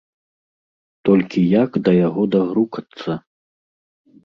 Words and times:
Толькі 1.09 1.39
як 1.63 1.71
да 1.89 1.95
яго 2.07 2.21
дагрукацца? 2.39 3.11